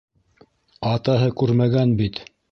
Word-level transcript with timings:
Атаһы 0.91 1.27
күрмәгән 1.41 1.93
бит. 2.01 2.23